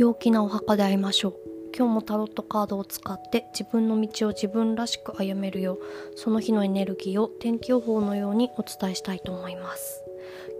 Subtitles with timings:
[0.00, 1.34] 陽気なお墓で会いましょう。
[1.76, 5.78] 今日もタロットカードを使って自分の道を自分らしく歩めるよう
[6.16, 10.02] その日のエネルギーを天気予報のようにお伝えしたいと思います。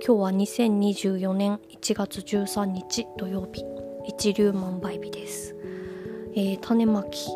[0.07, 3.65] 今日は2024年1月13日土曜日。
[4.05, 5.57] 一粒万倍日です、
[6.35, 7.31] えー、種まき、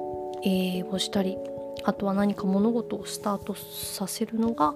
[0.44, 1.38] えー、をしたり
[1.84, 4.74] あとは何か物事をスタートさせるのが、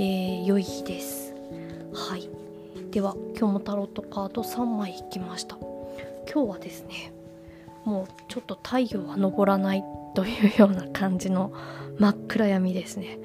[0.00, 1.34] えー、良い日です。
[1.92, 2.30] はい。
[2.90, 5.58] では今日もタロットカード3枚引きました。
[6.32, 7.12] 今日はですね
[7.84, 9.84] もうちょっと太陽は昇らない
[10.14, 11.52] というような感じの
[11.98, 13.18] 真っ暗闇ですね。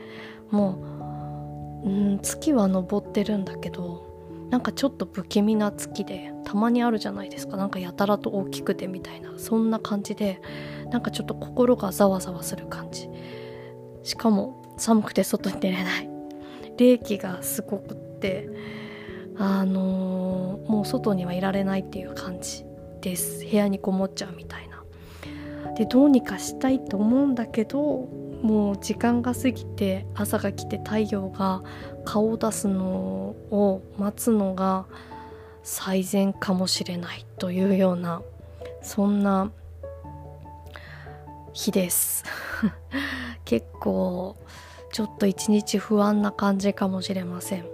[0.51, 4.05] もううん月は昇ってるんだけど
[4.49, 7.55] なんかちょっと不気味な月でたまにあるじゃないですか。
[7.55, 10.41] なんかやたらと大きくてみたいなそんな感じで
[10.91, 13.09] なんかちょっと心がざわざわする感じ。
[14.03, 16.09] しかも寒くて外に出れない。
[16.77, 18.49] 冷気がすごくって
[19.37, 22.65] あのー、もう外にはいられないっていう感じ。
[23.01, 23.45] です。
[23.45, 24.83] 部屋にこもっちゃうみたいな。
[25.75, 28.07] でどうにかしたいと思うんだけど
[28.41, 31.63] もう時間が過ぎて朝が来て太陽が
[32.05, 34.85] 顔を出すのを待つのが
[35.63, 38.21] 最善かもしれないというような
[38.81, 39.51] そんな
[41.53, 42.23] 日です。
[43.45, 44.35] 結構
[44.91, 47.65] ちょっと一日不安な感じかもしれません。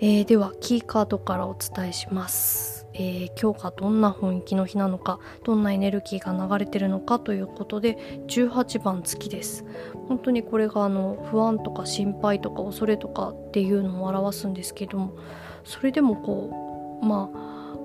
[0.00, 7.96] えー、ではキーカードからお伝えします、えー、今日がどんな雰囲気の日なのかどんなエネルギーが流れてるのかということで
[8.28, 9.64] 18番月です
[10.08, 15.16] 本当にこれがあの不安とか心配とか恐れとかっていうのを表すんですけども
[15.64, 17.30] それでもこうま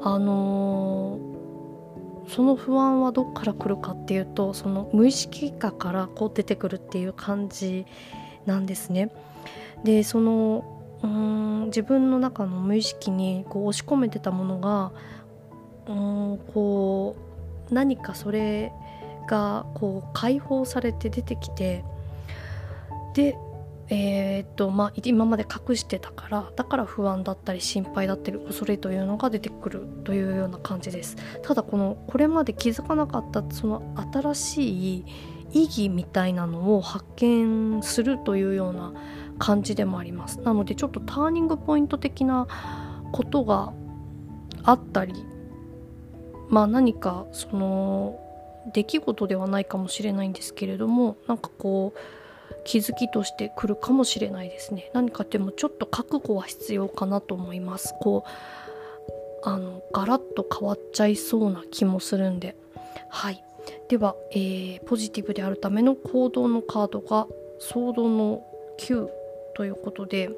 [0.03, 7.85] ああのー、その不安はどっから来るかっていうとその無意識化からこう出てくるっていう感じ
[8.45, 9.11] なんですね。
[9.85, 14.91] でそのうん自分の中の無意識にこう押し込めてたものが
[15.87, 17.15] うんこ
[17.69, 18.71] う何かそれ
[19.27, 21.83] がこう解放されて出てきて
[23.13, 23.37] で
[23.87, 31.15] えー、っとまあ、今まで隠してたからだから不安だったり心配だったり恐れというのが出てくるというような感じです。
[31.43, 35.05] ただこのこれまで気づかなかったその新しい
[35.51, 38.93] 意義みたいなのを発見するというような
[39.37, 40.39] 感じでもあります。
[40.41, 42.47] なのでちょっとターニングポイント的な
[43.11, 43.73] ことが
[44.63, 45.13] あったり
[46.49, 48.19] まあ何かその
[48.73, 51.99] 出来事ではないかもしれないんですけれどもなんかこう
[52.63, 54.89] 気づきとしてくるかもしれないですね。
[54.93, 57.93] 何かでもちょっと覚悟は必要かなと思います。
[58.01, 62.55] こうあのガラッと変わっちゃいそうな気もするんで。
[63.09, 63.43] はい。
[63.87, 67.27] では、えー、ポジティブであるための行動のカードが
[67.59, 68.43] ソードの
[68.79, 69.07] 9
[69.55, 70.29] ということで、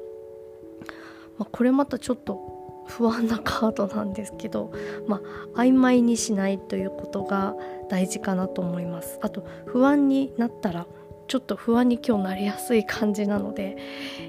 [1.38, 4.72] まあ、これまたちょっと不安なカードなんですけど、
[5.06, 5.20] ま
[5.54, 7.54] あ、曖昧にしないということが
[7.90, 9.18] 大事かなと思います。
[9.20, 10.86] あと不安になったら
[11.26, 13.76] ちょっと不安に今日なりやすい感じなので、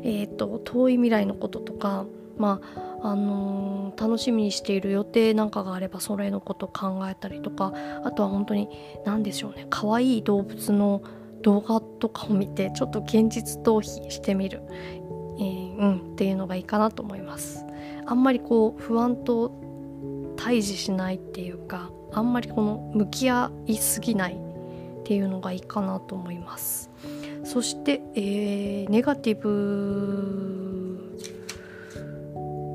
[0.03, 2.05] えーと、遠い未来のこととか、
[2.37, 7.71] まああのー、楽しみにしている予定なんかがあればそれのこと考えたりとか
[8.03, 8.67] あとは本当に
[9.05, 11.01] 何でしょうね可愛い動物の
[11.41, 17.65] 動画とかを見てちょっと現実逃避してみる、えー、うんっていうのがいいかなと思います。
[18.05, 19.51] あんまりこう不安と
[20.35, 26.89] 対峙しないっていうかあんまりこの向き合いすぎないっていうのがいいかなと思います。
[27.43, 30.69] そして、えー、ネガティブ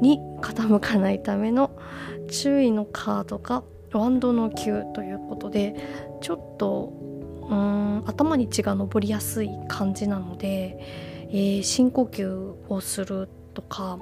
[0.00, 1.70] に傾かないための
[2.30, 5.76] 注意のカードがワンドの9ということで
[6.20, 6.92] ちょっと
[7.48, 10.78] うん頭に血が上りやすい感じなので、
[11.28, 13.98] えー、深呼吸をするとか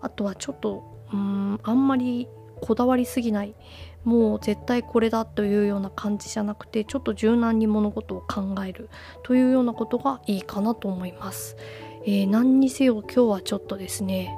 [0.00, 0.82] あとはちょっと
[1.12, 2.28] うんあんまり
[2.60, 3.54] こだわりすぎない
[4.04, 8.88] もう絶対これだというような感じじゃなくてちょっと柔軟に物事を考える
[9.22, 11.56] というようなことがいいかなと思います。
[12.04, 14.34] えー、何にせよ今日はちょっとですね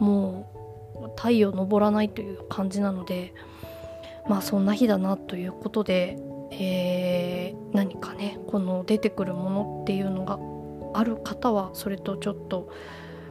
[0.00, 0.50] も
[0.96, 3.32] う太陽昇らないという感じなので
[4.28, 6.18] まあそんな日だなということで
[6.50, 10.38] えー、何かねこの出てくるものっていうのが
[10.98, 12.70] ある方はそれとちょっと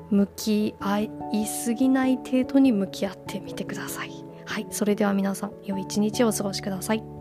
[0.10, 1.00] 向き合
[1.32, 4.12] いすぎない程度に向き合ってみてください。
[4.46, 7.15] はい、それでは皆さん良い一日をお過ごしください。